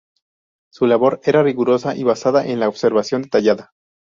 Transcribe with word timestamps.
Su 0.73 0.87
labor 0.87 1.19
era 1.25 1.43
rigurosa 1.43 1.95
y 1.95 2.01
basada 2.01 2.47
en 2.47 2.59
la 2.59 2.69
observación 2.69 3.21
detallada. 3.21 3.69